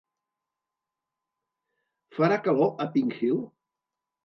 [2.17, 3.41] Farà calor a Pink Hill?